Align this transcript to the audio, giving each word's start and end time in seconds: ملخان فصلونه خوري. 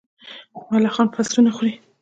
ملخان 0.71 1.07
فصلونه 1.15 1.51
خوري. 1.57 1.73